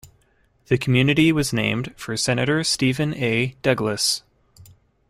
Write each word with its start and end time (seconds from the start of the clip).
The 0.65 0.79
community 0.79 1.31
was 1.31 1.53
named 1.53 1.93
for 1.95 2.17
Senator 2.17 2.63
Stephen 2.63 3.13
A. 3.17 3.55
Douglas. 3.61 4.23